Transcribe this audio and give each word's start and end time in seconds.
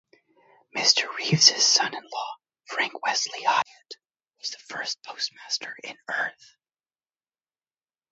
Mr. 0.75 1.15
Reeves' 1.15 1.63
son-in-law, 1.63 2.35
Frank 2.65 3.03
Wesley 3.05 3.43
Hyatt, 3.43 3.93
was 4.39 4.49
the 4.49 4.57
first 4.57 4.97
postmaster 5.03 5.75
in 5.83 5.95
Earth. 6.09 6.55